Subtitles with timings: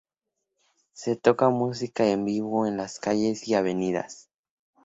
[0.93, 4.29] Se toca música en vivo en las calles y las avenidas.